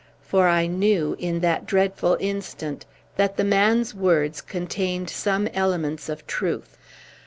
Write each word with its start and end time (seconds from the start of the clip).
For 0.23 0.47
I 0.47 0.65
knew, 0.65 1.15
in 1.19 1.41
that 1.41 1.67
dreadful 1.67 2.17
instant, 2.19 2.87
that 3.17 3.37
the 3.37 3.43
man's 3.43 3.93
words 3.93 4.41
contained 4.41 5.11
some 5.11 5.47
elements 5.53 6.09
of 6.09 6.25
truth. 6.25 6.75